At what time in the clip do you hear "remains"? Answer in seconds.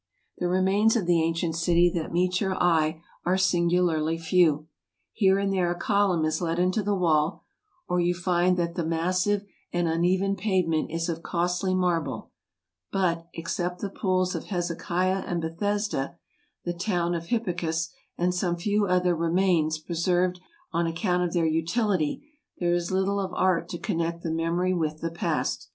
0.47-0.95, 19.15-19.77